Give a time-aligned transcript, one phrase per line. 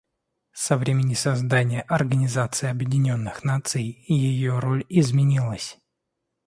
[0.53, 5.77] Со времени создания Организации Объединенных Наций ее роль изменилась.